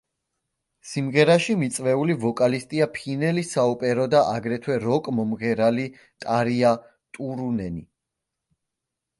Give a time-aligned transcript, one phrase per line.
[0.91, 5.87] სიმღერაში მიწვეული ვოკალისტია ფინელი საოპერო და აგრეთვე როკ-მომღერალი
[6.25, 6.75] ტარია
[7.19, 7.87] ტურუნენი.